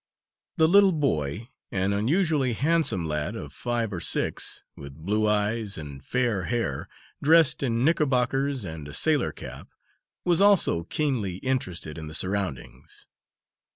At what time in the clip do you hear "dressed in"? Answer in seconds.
7.21-7.85